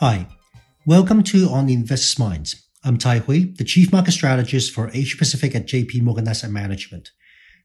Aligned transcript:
Hi, 0.00 0.28
welcome 0.86 1.24
to 1.24 1.48
On 1.48 1.68
Investors 1.68 2.20
Minds. 2.20 2.68
I'm 2.84 2.98
Tai 2.98 3.18
Hui, 3.18 3.46
the 3.56 3.64
Chief 3.64 3.90
Market 3.90 4.12
Strategist 4.12 4.72
for 4.72 4.92
Asia 4.94 5.16
Pacific 5.16 5.56
at 5.56 5.66
JP 5.66 6.02
Morgan 6.02 6.28
Asset 6.28 6.52
Management. 6.52 7.10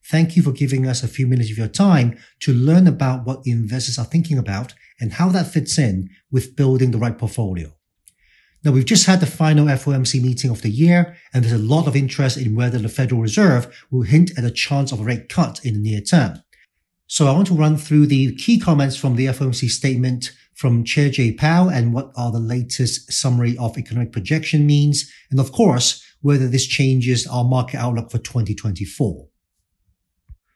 Thank 0.09 0.35
you 0.35 0.41
for 0.41 0.51
giving 0.51 0.87
us 0.87 1.03
a 1.03 1.07
few 1.07 1.27
minutes 1.27 1.51
of 1.51 1.59
your 1.59 1.67
time 1.67 2.17
to 2.39 2.51
learn 2.51 2.87
about 2.87 3.27
what 3.27 3.45
investors 3.45 3.99
are 3.99 4.05
thinking 4.05 4.39
about 4.39 4.73
and 4.99 5.13
how 5.13 5.29
that 5.29 5.53
fits 5.53 5.77
in 5.77 6.09
with 6.31 6.55
building 6.55 6.89
the 6.89 6.97
right 6.97 7.15
portfolio. 7.15 7.71
Now, 8.63 8.71
we've 8.71 8.83
just 8.83 9.05
had 9.05 9.19
the 9.19 9.27
final 9.27 9.67
FOMC 9.67 10.19
meeting 10.19 10.49
of 10.49 10.63
the 10.63 10.71
year, 10.71 11.15
and 11.35 11.43
there's 11.43 11.53
a 11.53 11.63
lot 11.63 11.85
of 11.85 11.95
interest 11.95 12.37
in 12.37 12.55
whether 12.55 12.79
the 12.79 12.89
Federal 12.89 13.21
Reserve 13.21 13.85
will 13.91 14.01
hint 14.01 14.35
at 14.39 14.43
a 14.43 14.49
chance 14.49 14.91
of 14.91 14.99
a 14.99 15.03
rate 15.03 15.29
cut 15.29 15.63
in 15.63 15.75
the 15.75 15.91
near 15.91 16.01
term. 16.01 16.41
So 17.05 17.27
I 17.27 17.33
want 17.33 17.45
to 17.49 17.53
run 17.53 17.77
through 17.77 18.07
the 18.07 18.33
key 18.37 18.59
comments 18.59 18.95
from 18.95 19.17
the 19.17 19.27
FOMC 19.27 19.69
statement 19.69 20.31
from 20.55 20.83
Chair 20.83 21.09
Jay 21.09 21.31
Powell 21.31 21.69
and 21.69 21.93
what 21.93 22.11
are 22.15 22.31
the 22.31 22.39
latest 22.39 23.11
summary 23.11 23.57
of 23.57 23.77
economic 23.77 24.11
projection 24.11 24.65
means, 24.65 25.11
and 25.31 25.39
of 25.39 25.51
course, 25.51 26.03
whether 26.21 26.47
this 26.47 26.65
changes 26.65 27.27
our 27.27 27.43
market 27.43 27.77
outlook 27.77 28.11
for 28.11 28.17
2024. 28.17 29.27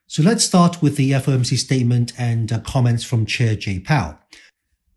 So 0.07 0.23
let's 0.23 0.45
start 0.45 0.81
with 0.81 0.95
the 0.95 1.11
FOMC 1.11 1.57
statement 1.57 2.13
and 2.17 2.51
uh, 2.51 2.59
comments 2.61 3.03
from 3.03 3.25
Chair 3.25 3.55
Jay 3.55 3.79
Powell. 3.79 4.17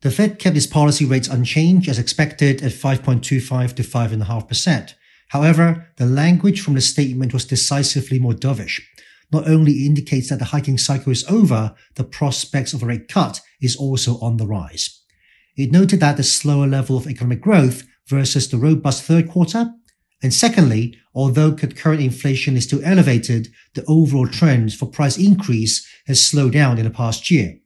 The 0.02 0.10
Fed 0.10 0.38
kept 0.38 0.56
its 0.56 0.66
policy 0.66 1.04
rates 1.04 1.28
unchanged 1.28 1.88
as 1.88 1.98
expected 1.98 2.62
at 2.62 2.72
5.25 2.72 3.74
to 3.74 3.82
5.5%. 3.82 4.94
However, 5.28 5.88
the 5.96 6.06
language 6.06 6.60
from 6.60 6.74
the 6.74 6.80
statement 6.80 7.32
was 7.32 7.44
decisively 7.44 8.18
more 8.18 8.32
dovish. 8.32 8.80
Not 9.32 9.48
only 9.48 9.86
indicates 9.86 10.28
that 10.28 10.38
the 10.38 10.46
hiking 10.46 10.78
cycle 10.78 11.12
is 11.12 11.24
over, 11.28 11.74
the 11.94 12.04
prospects 12.04 12.72
of 12.72 12.82
a 12.82 12.86
rate 12.86 13.08
cut 13.08 13.40
is 13.60 13.76
also 13.76 14.18
on 14.20 14.36
the 14.36 14.46
rise. 14.46 15.02
It 15.56 15.72
noted 15.72 16.00
that 16.00 16.16
the 16.16 16.22
slower 16.22 16.66
level 16.66 16.96
of 16.96 17.06
economic 17.06 17.40
growth 17.40 17.84
versus 18.08 18.48
the 18.48 18.58
robust 18.58 19.04
third 19.04 19.28
quarter. 19.28 19.72
And 20.22 20.34
secondly, 20.34 20.96
although 21.14 21.54
current 21.54 22.02
inflation 22.02 22.56
is 22.56 22.64
still 22.64 22.84
elevated, 22.84 23.48
the 23.74 23.84
overall 23.86 24.26
trend 24.26 24.74
for 24.74 24.86
price 24.86 25.16
increase 25.16 25.86
has 26.06 26.24
slowed 26.24 26.52
down 26.52 26.78
in 26.78 26.84
the 26.84 26.90
past 26.90 27.30
year. 27.30 27.58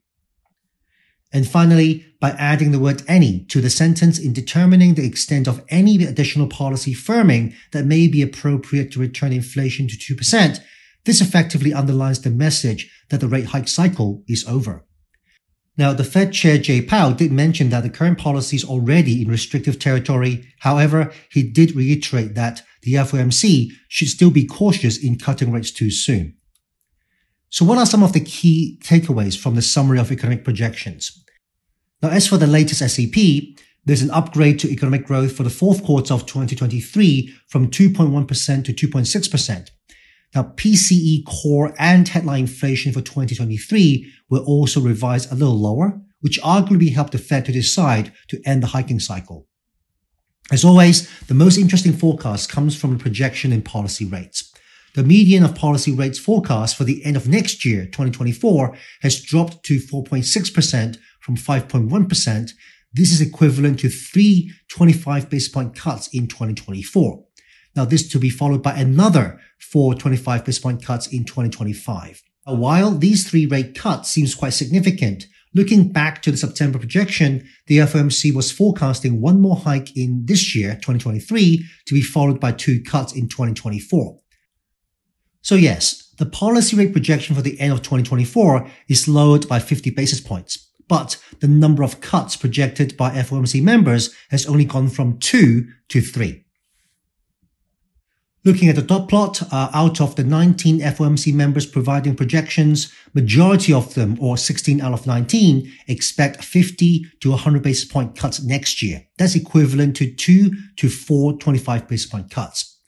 And 1.33 1.47
finally, 1.47 2.05
by 2.21 2.29
adding 2.31 2.71
the 2.71 2.79
word 2.79 3.03
any 3.07 3.43
to 3.45 3.59
the 3.59 3.69
sentence 3.69 4.17
in 4.17 4.31
determining 4.31 4.93
the 4.93 5.05
extent 5.05 5.47
of 5.47 5.65
any 5.69 6.01
additional 6.03 6.47
policy 6.47 6.93
firming 6.93 7.53
that 7.71 7.85
may 7.85 8.07
be 8.07 8.21
appropriate 8.21 8.91
to 8.93 8.99
return 8.99 9.33
inflation 9.33 9.87
to 9.87 9.97
2%, 9.97 10.59
this 11.05 11.21
effectively 11.21 11.73
underlines 11.73 12.21
the 12.21 12.29
message 12.29 12.91
that 13.09 13.21
the 13.21 13.27
rate 13.27 13.47
hike 13.47 13.67
cycle 13.67 14.23
is 14.27 14.45
over. 14.47 14.85
Now, 15.77 15.91
the 15.93 16.05
Fed 16.05 16.31
Chair 16.31 16.57
Jay 16.57 16.81
Powell 16.81 17.13
did 17.13 17.31
mention 17.31 17.69
that 17.69 17.83
the 17.83 17.89
current 17.89 18.17
policy 18.17 18.55
is 18.55 18.63
already 18.63 19.21
in 19.21 19.29
restrictive 19.29 19.77
territory. 19.77 20.47
However, 20.59 21.11
he 21.29 21.43
did 21.43 21.75
reiterate 21.75 22.33
that 22.35 22.61
the 22.81 22.93
FOMC 22.93 23.71
should 23.89 24.07
still 24.07 24.31
be 24.31 24.45
cautious 24.45 24.97
in 24.97 25.17
cutting 25.17 25.51
rates 25.51 25.71
too 25.71 25.91
soon. 25.91 26.37
So 27.49 27.65
what 27.65 27.77
are 27.77 27.85
some 27.85 28.03
of 28.03 28.13
the 28.13 28.21
key 28.21 28.79
takeaways 28.83 29.37
from 29.37 29.55
the 29.55 29.61
summary 29.61 29.99
of 29.99 30.11
economic 30.11 30.43
projections? 30.43 31.23
Now, 32.01 32.09
as 32.09 32.27
for 32.27 32.37
the 32.37 32.47
latest 32.47 32.79
SEP, 32.79 33.15
there's 33.85 34.01
an 34.01 34.11
upgrade 34.11 34.59
to 34.59 34.71
economic 34.71 35.05
growth 35.05 35.35
for 35.35 35.43
the 35.43 35.49
fourth 35.49 35.83
quarter 35.83 36.13
of 36.13 36.25
2023 36.25 37.33
from 37.47 37.69
2.1% 37.69 38.65
to 38.65 38.73
2.6%. 38.73 39.69
Now, 40.35 40.43
PCE 40.43 41.23
core 41.25 41.73
and 41.79 42.07
headline 42.07 42.41
inflation 42.41 42.91
for 42.91 42.99
2023 42.99 44.11
were 44.29 44.39
also 44.39 44.81
revised 44.81 45.31
a 45.31 45.35
little 45.35 45.57
lower, 45.57 46.01
which 46.19 46.41
arguably 46.41 46.93
helped 46.93 47.13
the 47.13 47.17
Fed 47.17 47.45
to 47.45 47.53
decide 47.53 48.11
to 48.27 48.41
end 48.45 48.61
the 48.61 48.67
hiking 48.67 48.99
cycle. 48.99 49.47
As 50.51 50.65
always, 50.65 51.09
the 51.27 51.33
most 51.33 51.57
interesting 51.57 51.93
forecast 51.93 52.51
comes 52.51 52.75
from 52.75 52.91
the 52.91 53.01
projection 53.01 53.53
in 53.53 53.61
policy 53.61 54.05
rates. 54.05 54.53
The 54.93 55.03
median 55.03 55.43
of 55.43 55.55
policy 55.55 55.91
rates 55.91 56.19
forecast 56.19 56.75
for 56.75 56.83
the 56.83 57.03
end 57.05 57.15
of 57.15 57.27
next 57.27 57.65
year, 57.65 57.85
2024, 57.85 58.77
has 59.01 59.21
dropped 59.21 59.63
to 59.65 59.77
4.6% 59.77 60.97
from 61.21 61.37
5.1%. 61.37 62.51
This 62.93 63.11
is 63.11 63.21
equivalent 63.21 63.79
to 63.79 63.89
three 63.89 64.51
25 64.69 65.29
basis 65.29 65.49
point 65.49 65.75
cuts 65.75 66.07
in 66.13 66.27
2024. 66.27 67.23
Now, 67.75 67.83
this 67.83 68.07
to 68.09 68.19
be 68.19 68.29
followed 68.29 68.63
by 68.63 68.73
another 68.75 69.41
four 69.71 69.95
25 69.95 70.45
basis 70.45 70.61
point 70.61 70.83
cuts 70.83 71.07
in 71.07 71.23
2025. 71.25 72.21
While 72.45 72.91
these 72.91 73.27
three 73.27 73.45
rate 73.45 73.75
cuts 73.75 74.09
seems 74.09 74.35
quite 74.35 74.53
significant, 74.53 75.25
looking 75.55 75.91
back 75.91 76.21
to 76.21 76.31
the 76.31 76.37
September 76.37 76.77
projection, 76.77 77.47
the 77.65 77.79
FOMC 77.79 78.33
was 78.33 78.51
forecasting 78.51 79.19
one 79.19 79.41
more 79.41 79.55
hike 79.55 79.97
in 79.97 80.23
this 80.25 80.55
year, 80.55 80.73
2023, 80.75 81.65
to 81.87 81.93
be 81.93 82.01
followed 82.01 82.39
by 82.39 82.51
two 82.51 82.83
cuts 82.83 83.13
in 83.13 83.27
2024. 83.27 84.19
So 85.41 85.55
yes, 85.55 86.13
the 86.17 86.25
policy 86.25 86.75
rate 86.75 86.93
projection 86.93 87.35
for 87.35 87.41
the 87.41 87.59
end 87.59 87.73
of 87.73 87.79
2024 87.79 88.69
is 88.87 89.07
lowered 89.07 89.47
by 89.47 89.59
50 89.59 89.89
basis 89.91 90.21
points, 90.21 90.71
but 90.87 91.17
the 91.39 91.47
number 91.47 91.83
of 91.83 91.99
cuts 91.99 92.35
projected 92.35 92.95
by 92.95 93.11
FOMC 93.11 93.61
members 93.61 94.13
has 94.29 94.45
only 94.45 94.65
gone 94.65 94.89
from 94.89 95.19
two 95.19 95.67
to 95.89 96.01
three. 96.01 96.44
Looking 98.45 98.69
at 98.69 98.75
the 98.75 98.83
dot 98.83 99.09
plot, 99.09 99.41
uh, 99.51 99.71
out 99.73 99.99
of 99.99 100.15
the 100.15 100.23
19 100.23 100.79
FOMC 100.79 101.33
members 101.33 101.65
providing 101.65 102.15
projections, 102.15 102.93
majority 103.15 103.73
of 103.73 103.95
them, 103.95 104.19
or 104.21 104.37
16 104.37 104.81
out 104.81 104.93
of 104.93 105.07
19, 105.07 105.73
expect 105.87 106.43
50 106.43 107.07
to 107.21 107.31
100 107.31 107.63
basis 107.63 107.85
point 107.85 108.15
cuts 108.15 108.43
next 108.43 108.83
year. 108.83 109.01
That's 109.17 109.33
equivalent 109.33 109.95
to 109.95 110.13
two 110.13 110.51
to 110.77 110.89
four 110.89 111.33
25 111.33 111.87
basis 111.87 112.05
point 112.05 112.29
cuts. 112.29 112.79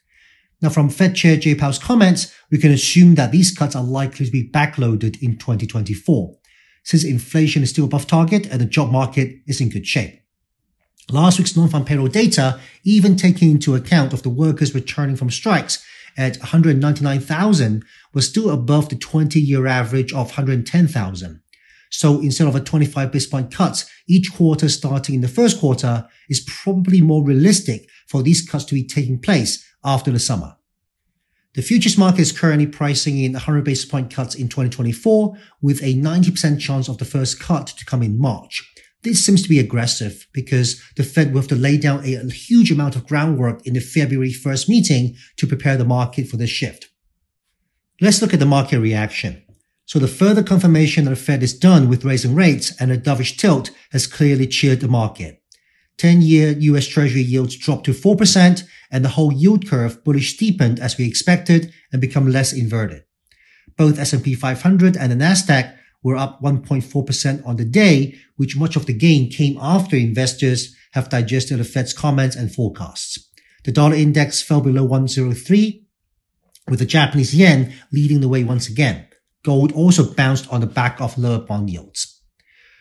Now, 0.62 0.69
from 0.69 0.90
Fed 0.90 1.16
Chair 1.16 1.38
Jay 1.38 1.56
Powell's 1.56 1.79
comments, 1.79 2.31
we 2.51 2.59
can 2.59 2.72
assume 2.72 3.16
that 3.16 3.31
these 3.31 3.51
cuts 3.51 3.75
are 3.75 3.84
likely 3.84 4.28
to 4.28 4.31
be 4.31 4.47
backloaded 4.47 5.19
in 5.24 5.39
2024, 5.39 6.38
since 6.84 7.03
inflation 7.03 7.63
is 7.63 7.72
still 7.72 7.85
above 7.85 8.06
target 8.06 8.45
and 8.45 8.62
the 8.62 8.66
job 8.66 8.91
market 8.91 9.38
is 9.47 9.59
in 9.59 9.69
good 9.69 9.88
shape. 9.88 10.19
Last 11.09 11.37
week's 11.39 11.55
non-farm 11.55 11.85
payroll 11.85 12.07
data, 12.07 12.59
even 12.83 13.15
taking 13.15 13.51
into 13.51 13.75
account 13.75 14.11
of 14.11 14.23
the 14.23 14.29
workers 14.29 14.75
returning 14.75 15.15
from 15.15 15.29
strikes 15.29 15.83
at 16.17 16.37
199,000, 16.37 17.85
was 18.13 18.27
still 18.27 18.49
above 18.49 18.89
the 18.89 18.95
20-year 18.95 19.67
average 19.67 20.11
of 20.11 20.27
110,000. 20.27 21.41
So 21.89 22.19
instead 22.19 22.47
of 22.47 22.55
a 22.55 22.59
25 22.59 23.11
basis 23.11 23.29
point 23.29 23.53
cuts 23.53 23.89
each 24.07 24.33
quarter 24.33 24.67
starting 24.67 25.15
in 25.15 25.21
the 25.21 25.27
first 25.27 25.59
quarter 25.59 26.07
is 26.29 26.45
probably 26.45 27.01
more 27.01 27.23
realistic 27.23 27.87
for 28.07 28.21
these 28.21 28.47
cuts 28.47 28.65
to 28.65 28.75
be 28.75 28.85
taking 28.85 29.19
place 29.19 29.65
after 29.83 30.11
the 30.11 30.19
summer. 30.19 30.57
The 31.55 31.61
futures 31.61 31.97
market 31.97 32.21
is 32.21 32.37
currently 32.37 32.67
pricing 32.67 33.17
in 33.17 33.33
100 33.33 33.63
basis 33.63 33.85
point 33.85 34.13
cuts 34.13 34.35
in 34.35 34.47
2024 34.47 35.37
with 35.61 35.81
a 35.81 35.95
90% 35.95 36.59
chance 36.59 36.87
of 36.87 36.97
the 36.97 37.05
first 37.05 37.39
cut 37.39 37.67
to 37.67 37.85
come 37.85 38.03
in 38.03 38.19
March. 38.19 38.71
This 39.03 39.25
seems 39.25 39.43
to 39.43 39.49
be 39.49 39.59
aggressive 39.59 40.27
because 40.33 40.81
the 40.95 41.03
Fed 41.03 41.31
will 41.31 41.41
have 41.41 41.49
to 41.49 41.55
lay 41.55 41.77
down 41.77 42.03
a, 42.03 42.29
huge 42.31 42.71
amount 42.71 42.95
of 42.95 43.05
groundwork 43.05 43.65
in 43.65 43.73
the 43.73 43.79
February 43.79 44.31
1st 44.31 44.67
meeting 44.67 45.15
to 45.37 45.47
prepare 45.47 45.77
the 45.77 45.85
market 45.85 46.27
for 46.27 46.37
this 46.37 46.49
shift. 46.49 46.89
Let's 48.01 48.21
look 48.21 48.33
at 48.33 48.39
the 48.39 48.45
market 48.45 48.79
reaction. 48.79 49.43
So 49.85 49.99
the 49.99 50.07
further 50.07 50.43
confirmation 50.43 51.05
that 51.05 51.11
the 51.11 51.15
Fed 51.15 51.43
is 51.43 51.57
done 51.57 51.87
with 51.87 52.03
raising 52.03 52.35
rates 52.35 52.73
and 52.79 52.91
a 52.91 52.97
dovish 52.97 53.37
tilt 53.37 53.71
has 53.91 54.07
clearly 54.07 54.47
cheered 54.47 54.81
the 54.81 54.87
market. 54.87 55.41
10-year 55.97 56.51
US 56.59 56.87
Treasury 56.87 57.21
yields 57.21 57.55
dropped 57.55 57.85
to 57.85 57.93
4% 57.93 58.63
and 58.91 59.05
the 59.05 59.09
whole 59.09 59.33
yield 59.33 59.67
curve 59.67 60.03
bullish 60.03 60.33
steepened 60.35 60.79
as 60.79 60.97
we 60.97 61.07
expected 61.07 61.73
and 61.91 62.01
become 62.01 62.29
less 62.29 62.53
inverted. 62.53 63.03
Both 63.77 63.99
S&P 63.99 64.33
500 64.33 64.97
and 64.97 65.11
the 65.11 65.15
Nasdaq 65.15 65.75
were 66.07 66.16
up 66.16 66.41
1.4% 66.41 67.45
on 67.45 67.57
the 67.57 67.65
day, 67.65 68.15
which 68.38 68.56
much 68.56 68.77
of 68.77 68.86
the 68.86 68.94
gain 68.94 69.30
came 69.30 69.57
after 69.59 69.98
investors 69.98 70.74
have 70.94 71.09
digested 71.09 71.59
the 71.59 71.65
Fed's 71.65 71.94
comments 71.94 72.38
and 72.38 72.50
forecasts. 72.50 73.30
The 73.65 73.74
dollar 73.74 73.95
index 73.95 74.42
fell 74.42 74.62
below 74.62 74.86
103, 74.86 75.86
with 76.69 76.80
the 76.80 76.86
Japanese 76.86 77.36
yen 77.36 77.74
leading 77.92 78.21
the 78.21 78.30
way 78.30 78.45
once 78.45 78.69
again. 78.69 79.06
Gold 79.44 79.74
also 79.74 80.13
bounced 80.13 80.50
on 80.50 80.62
the 80.62 80.68
back 80.68 81.01
of 81.01 81.18
lower 81.18 81.39
bond 81.39 81.69
yields. 81.69 82.21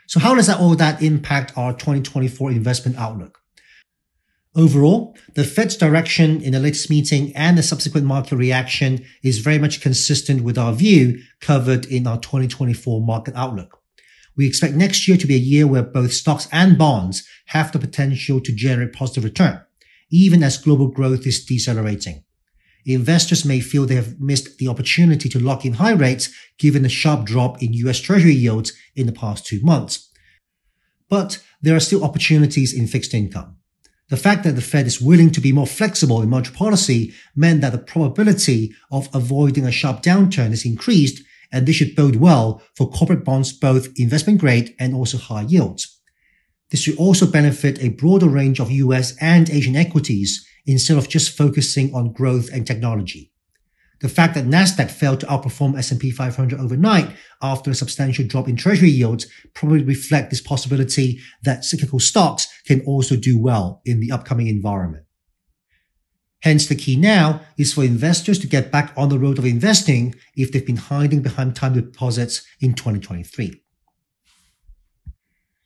So 0.07 0.21
how 0.21 0.37
does 0.37 0.47
that 0.47 0.61
all 0.61 0.77
that 0.77 1.03
impact 1.03 1.59
our 1.59 1.73
2024 1.73 2.53
investment 2.53 2.97
outlook? 2.97 3.41
Overall, 4.57 5.15
the 5.35 5.45
Fed's 5.45 5.77
direction 5.77 6.41
in 6.41 6.55
the 6.55 6.61
latest 6.61 6.89
meeting 6.89 7.31
and 7.37 7.59
the 7.59 7.63
subsequent 7.63 8.07
market 8.07 8.37
reaction 8.37 9.05
is 9.23 9.41
very 9.41 9.59
much 9.59 9.83
consistent 9.83 10.43
with 10.43 10.57
our 10.57 10.73
view 10.73 11.21
covered 11.43 11.85
in 11.85 12.07
our 12.07 12.19
2024 12.19 13.03
market 13.03 13.35
outlook. 13.37 13.83
We 14.35 14.47
expect 14.47 14.75
next 14.75 15.07
year 15.07 15.19
to 15.19 15.27
be 15.27 15.35
a 15.35 15.39
year 15.39 15.67
where 15.67 15.83
both 15.83 16.15
stocks 16.15 16.49
and 16.53 16.79
bonds 16.79 17.23
have 17.49 17.71
the 17.71 17.79
potential 17.79 18.41
to 18.41 18.53
generate 18.55 18.95
positive 18.95 19.25
return, 19.25 19.61
even 20.11 20.43
as 20.43 20.57
global 20.57 20.89
growth 20.89 21.27
is 21.27 21.45
decelerating. 21.45 22.25
Investors 22.87 23.45
may 23.45 23.61
feel 23.61 23.85
they 23.85 23.97
have 23.97 24.19
missed 24.19 24.57
the 24.57 24.69
opportunity 24.69 25.29
to 25.29 25.39
lock 25.39 25.67
in 25.67 25.75
high 25.75 25.93
rates 25.93 26.31
given 26.59 26.83
the 26.83 26.89
sharp 26.89 27.27
drop 27.27 27.63
in 27.63 27.75
US 27.75 28.01
Treasury 28.01 28.33
yields 28.33 28.73
in 28.95 29.05
the 29.05 29.13
past 29.13 29.45
two 29.45 29.61
months. 29.61 30.09
but 31.09 31.41
there 31.63 31.77
are 31.77 31.81
still 31.81 32.03
opportunities 32.03 32.73
in 32.73 32.87
fixed 32.89 33.15
income. 33.15 33.56
The 34.09 34.17
fact 34.17 34.45
that 34.45 34.55
the 34.55 34.63
Fed 34.63 34.87
is 34.87 35.01
willing 35.01 35.31
to 35.33 35.41
be 35.41 35.51
more 35.51 35.67
flexible 35.67 36.23
in 36.23 36.31
monetary 36.31 36.57
policy 36.57 37.13
meant 37.35 37.61
that 37.61 37.73
the 37.73 37.79
probability 37.79 38.73
of 38.91 39.09
avoiding 39.13 39.67
a 39.67 39.73
sharp 39.73 40.01
downturn 40.03 40.53
is 40.53 40.65
increased, 40.65 41.25
and 41.51 41.67
this 41.67 41.77
should 41.77 41.97
bode 41.97 42.17
well 42.17 42.63
for 42.77 42.89
corporate 42.89 43.25
bonds, 43.25 43.53
both 43.53 43.89
investment 43.97 44.41
grade 44.41 44.77
and 44.79 44.95
also 44.95 45.19
high 45.19 45.43
yields. 45.43 46.01
This 46.71 46.81
should 46.81 46.97
also 46.99 47.27
benefit 47.27 47.83
a 47.83 47.91
broader 47.91 48.29
range 48.29 48.61
of 48.61 48.71
US 48.71 49.17
and 49.21 49.51
Asian 49.51 49.75
equities 49.75 50.47
instead 50.67 50.99
of 50.99 51.09
just 51.09 51.37
focusing 51.37 51.93
on 51.93 52.13
growth 52.13 52.49
and 52.53 52.65
technology. 52.65 53.33
The 54.01 54.09
fact 54.09 54.35
that 54.35 54.45
Nasdaq 54.45 54.91
failed 54.91 55.21
to 55.21 55.27
outperform 55.27 55.79
S&P 55.79 56.11
500 56.11 56.61
overnight 56.61 57.09
after 57.41 57.71
a 57.71 57.75
substantial 57.75 58.27
drop 58.27 58.49
in 58.49 58.57
treasury 58.57 58.91
yields 58.91 59.27
probably 59.55 59.83
reflect 59.83 60.31
this 60.31 60.41
possibility 60.41 61.19
that 61.43 61.65
cyclical 61.65 61.99
stocks 61.99 62.47
can 62.67 62.83
also 62.83 63.17
do 63.17 63.39
well 63.39 63.81
in 63.87 64.01
the 64.01 64.13
upcoming 64.13 64.49
environment. 64.49 65.05
Hence, 66.43 66.67
the 66.67 66.75
key 66.75 66.97
now 66.97 67.41
is 67.57 67.73
for 67.73 67.83
investors 67.83 68.39
to 68.41 68.47
get 68.47 68.71
back 68.71 68.93
on 68.97 69.09
the 69.09 69.19
road 69.19 69.39
of 69.39 69.47
investing 69.47 70.15
if 70.37 70.53
they've 70.53 70.67
been 70.67 70.77
hiding 70.77 71.23
behind 71.23 71.57
time 71.57 71.73
deposits 71.73 72.47
in 72.61 72.75
2023. 72.75 73.63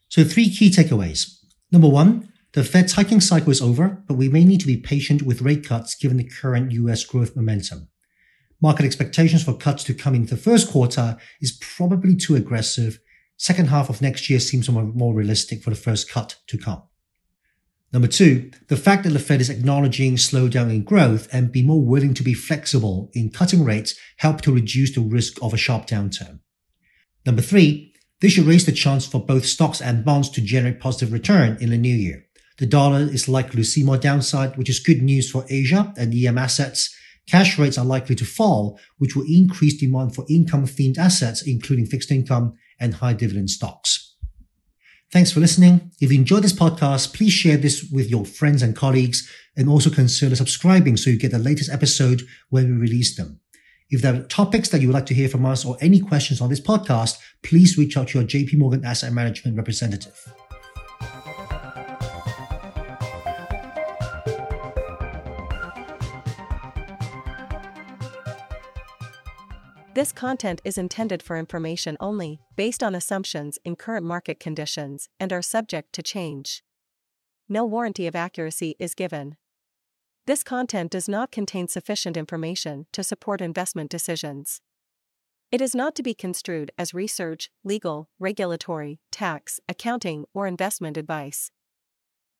So 0.07 0.23
three 0.23 0.49
key 0.49 0.69
takeaways. 0.69 1.37
Number 1.71 1.89
one, 1.89 2.31
the 2.53 2.63
Fed's 2.63 2.93
hiking 2.93 3.21
cycle 3.21 3.51
is 3.51 3.61
over, 3.61 4.03
but 4.07 4.15
we 4.15 4.27
may 4.27 4.43
need 4.43 4.59
to 4.61 4.67
be 4.67 4.77
patient 4.77 5.21
with 5.21 5.41
rate 5.41 5.65
cuts 5.65 5.95
given 5.95 6.17
the 6.17 6.27
current 6.27 6.71
US 6.71 7.05
growth 7.05 7.35
momentum. 7.35 7.87
Market 8.61 8.85
expectations 8.85 9.43
for 9.43 9.57
cuts 9.57 9.83
to 9.85 9.93
come 9.93 10.13
in 10.13 10.27
the 10.27 10.37
first 10.37 10.69
quarter 10.69 11.17
is 11.41 11.57
probably 11.59 12.15
too 12.15 12.35
aggressive. 12.35 12.99
Second 13.37 13.69
half 13.69 13.89
of 13.89 14.01
next 14.01 14.29
year 14.29 14.39
seems 14.39 14.69
more 14.69 15.15
realistic 15.15 15.63
for 15.63 15.71
the 15.71 15.75
first 15.75 16.09
cut 16.09 16.35
to 16.45 16.59
come. 16.59 16.83
Number 17.91 18.07
two, 18.07 18.51
the 18.67 18.77
fact 18.77 19.03
that 19.03 19.09
the 19.09 19.19
Fed 19.19 19.41
is 19.41 19.49
acknowledging 19.49 20.15
slowdown 20.15 20.69
in 20.69 20.83
growth 20.83 21.27
and 21.33 21.51
be 21.51 21.63
more 21.63 21.83
willing 21.83 22.13
to 22.13 22.23
be 22.23 22.35
flexible 22.35 23.09
in 23.13 23.31
cutting 23.31 23.65
rates 23.65 23.95
help 24.17 24.41
to 24.41 24.53
reduce 24.53 24.93
the 24.93 25.01
risk 25.01 25.41
of 25.41 25.53
a 25.53 25.57
sharp 25.57 25.87
downturn. 25.87 26.39
Number 27.25 27.41
three, 27.41 27.93
this 28.21 28.33
should 28.33 28.45
raise 28.45 28.65
the 28.65 28.71
chance 28.71 29.07
for 29.07 29.25
both 29.25 29.45
stocks 29.45 29.81
and 29.81 30.05
bonds 30.05 30.29
to 30.29 30.41
generate 30.41 30.79
positive 30.79 31.11
return 31.11 31.57
in 31.59 31.71
the 31.71 31.77
new 31.77 31.93
year. 31.93 32.27
The 32.59 32.67
dollar 32.67 33.01
is 33.01 33.27
likely 33.27 33.57
to 33.57 33.67
see 33.67 33.83
more 33.83 33.97
downside, 33.97 34.55
which 34.55 34.69
is 34.69 34.79
good 34.79 35.01
news 35.01 35.29
for 35.29 35.45
Asia 35.49 35.91
and 35.97 36.13
EM 36.13 36.37
assets 36.37 36.95
Cash 37.27 37.57
rates 37.57 37.77
are 37.77 37.85
likely 37.85 38.15
to 38.15 38.25
fall, 38.25 38.79
which 38.97 39.15
will 39.15 39.25
increase 39.27 39.79
demand 39.79 40.15
for 40.15 40.25
income 40.29 40.65
themed 40.65 40.97
assets, 40.97 41.41
including 41.41 41.85
fixed 41.85 42.11
income 42.11 42.53
and 42.79 42.95
high 42.95 43.13
dividend 43.13 43.49
stocks. 43.49 44.15
Thanks 45.11 45.31
for 45.31 45.41
listening. 45.41 45.91
If 45.99 46.11
you 46.11 46.19
enjoyed 46.19 46.43
this 46.43 46.53
podcast, 46.53 47.13
please 47.13 47.33
share 47.33 47.57
this 47.57 47.83
with 47.91 48.09
your 48.09 48.25
friends 48.25 48.61
and 48.61 48.75
colleagues 48.75 49.29
and 49.57 49.67
also 49.67 49.89
consider 49.89 50.35
subscribing 50.35 50.95
so 50.95 51.09
you 51.09 51.19
get 51.19 51.31
the 51.31 51.39
latest 51.39 51.69
episode 51.69 52.23
when 52.49 52.65
we 52.71 52.81
release 52.81 53.15
them. 53.17 53.41
If 53.89 54.01
there 54.01 54.15
are 54.15 54.23
topics 54.23 54.69
that 54.69 54.79
you 54.79 54.87
would 54.87 54.93
like 54.93 55.05
to 55.07 55.13
hear 55.13 55.27
from 55.27 55.45
us 55.45 55.65
or 55.65 55.75
any 55.81 55.99
questions 55.99 56.39
on 56.39 56.49
this 56.49 56.61
podcast, 56.61 57.19
please 57.43 57.77
reach 57.77 57.97
out 57.97 58.07
to 58.09 58.19
your 58.19 58.27
JP 58.27 58.57
Morgan 58.57 58.85
Asset 58.85 59.11
Management 59.11 59.57
representative. 59.57 60.33
This 69.93 70.13
content 70.13 70.61
is 70.63 70.77
intended 70.77 71.21
for 71.21 71.37
information 71.37 71.97
only, 71.99 72.39
based 72.55 72.81
on 72.81 72.95
assumptions 72.95 73.59
in 73.65 73.75
current 73.75 74.05
market 74.05 74.39
conditions, 74.39 75.09
and 75.19 75.33
are 75.33 75.41
subject 75.41 75.91
to 75.93 76.01
change. 76.01 76.63
No 77.49 77.65
warranty 77.65 78.07
of 78.07 78.15
accuracy 78.15 78.77
is 78.79 78.95
given. 78.95 79.35
This 80.27 80.43
content 80.43 80.91
does 80.91 81.09
not 81.09 81.29
contain 81.29 81.67
sufficient 81.67 82.15
information 82.15 82.85
to 82.93 83.03
support 83.03 83.41
investment 83.41 83.91
decisions. 83.91 84.61
It 85.51 85.59
is 85.59 85.75
not 85.75 85.93
to 85.95 86.03
be 86.03 86.13
construed 86.13 86.71
as 86.77 86.93
research, 86.93 87.51
legal, 87.65 88.07
regulatory, 88.17 89.01
tax, 89.11 89.59
accounting, 89.67 90.23
or 90.33 90.47
investment 90.47 90.95
advice. 90.95 91.51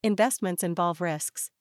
Investments 0.01 0.63
involve 0.63 1.01
risks. 1.01 1.51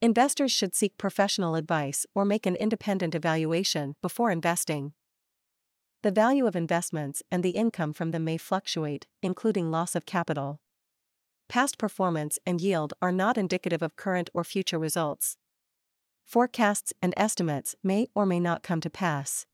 Investors 0.00 0.52
should 0.52 0.76
seek 0.76 0.96
professional 0.96 1.56
advice 1.56 2.06
or 2.14 2.24
make 2.24 2.46
an 2.46 2.54
independent 2.54 3.16
evaluation 3.16 3.96
before 4.00 4.30
investing. 4.30 4.92
The 6.02 6.10
value 6.10 6.46
of 6.46 6.56
investments 6.56 7.22
and 7.30 7.42
the 7.42 7.50
income 7.50 7.92
from 7.92 8.10
them 8.10 8.24
may 8.24 8.38
fluctuate, 8.38 9.06
including 9.22 9.70
loss 9.70 9.94
of 9.94 10.06
capital. 10.06 10.60
Past 11.48 11.76
performance 11.76 12.38
and 12.46 12.60
yield 12.60 12.94
are 13.02 13.12
not 13.12 13.36
indicative 13.36 13.82
of 13.82 13.96
current 13.96 14.30
or 14.32 14.42
future 14.42 14.78
results. 14.78 15.36
Forecasts 16.24 16.94
and 17.02 17.12
estimates 17.18 17.74
may 17.82 18.06
or 18.14 18.24
may 18.24 18.40
not 18.40 18.62
come 18.62 18.80
to 18.80 18.88
pass. 18.88 19.46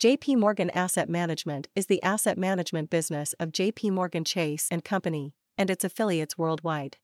JP 0.00 0.38
Morgan 0.38 0.70
Asset 0.70 1.08
Management 1.08 1.68
is 1.76 1.86
the 1.86 2.02
asset 2.02 2.36
management 2.36 2.90
business 2.90 3.32
of 3.34 3.52
JP 3.52 3.92
Morgan 3.92 4.24
Chase 4.24 4.66
and 4.68 4.82
Company 4.82 5.32
and 5.56 5.70
its 5.70 5.84
affiliates 5.84 6.36
worldwide. 6.36 6.96